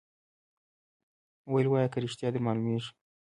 [1.51, 2.91] ویل وایه که ریشتیا در معلومیږي